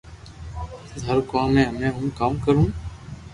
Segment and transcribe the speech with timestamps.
[0.89, 2.63] پسي ٿارو ڪوم ھي ھمي ھون ڪاو ڪرو